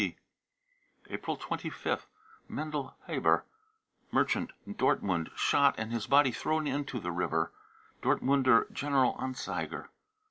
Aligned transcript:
(WTB.) 0.01 0.15
April 1.11 1.37
25th. 1.37 2.07
MENDEL 2.47 2.95
HABER, 3.05 3.45
merchant, 4.11 4.49
Dortmund, 4.67 5.29
shot, 5.37 5.75
and 5.77 5.91
his 5.91 6.07
body 6.07 6.31
thrown 6.31 6.65
into 6.65 6.99
the 6.99 7.11
river. 7.11 7.51
(Dortmunder 8.01 8.65
General 8.73 9.13
Anzeiger.) 9.21 9.89